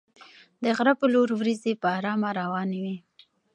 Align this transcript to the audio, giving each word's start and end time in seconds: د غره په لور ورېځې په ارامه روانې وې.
د 0.63 0.65
غره 0.77 0.93
په 0.99 1.05
لور 1.13 1.29
ورېځې 1.39 1.73
په 1.81 1.87
ارامه 1.97 2.29
روانې 2.39 2.79
وې. 2.83 2.95